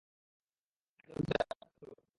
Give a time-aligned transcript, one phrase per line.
[0.99, 2.01] আগে দরজাটা খোল।